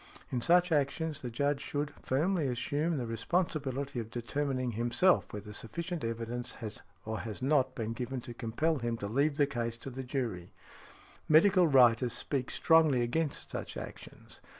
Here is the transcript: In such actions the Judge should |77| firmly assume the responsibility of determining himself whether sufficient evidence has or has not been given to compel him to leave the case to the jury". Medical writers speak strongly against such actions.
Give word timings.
In 0.31 0.41
such 0.41 0.71
actions 0.71 1.21
the 1.21 1.29
Judge 1.29 1.61
should 1.61 1.89
|77| 1.89 1.93
firmly 2.03 2.47
assume 2.47 2.97
the 2.97 3.05
responsibility 3.05 3.99
of 3.99 4.09
determining 4.09 4.71
himself 4.71 5.31
whether 5.31 5.53
sufficient 5.53 6.03
evidence 6.03 6.55
has 6.55 6.81
or 7.05 7.19
has 7.19 7.43
not 7.43 7.75
been 7.75 7.93
given 7.93 8.19
to 8.21 8.33
compel 8.33 8.79
him 8.79 8.97
to 8.97 9.07
leave 9.07 9.37
the 9.37 9.45
case 9.45 9.77
to 9.77 9.91
the 9.91 10.01
jury". 10.03 10.49
Medical 11.29 11.67
writers 11.67 12.13
speak 12.13 12.49
strongly 12.49 13.03
against 13.03 13.51
such 13.51 13.77
actions. 13.77 14.41